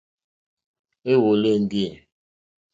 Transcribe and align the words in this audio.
Èwòló 1.11 1.47
éŋɡê. 1.57 1.85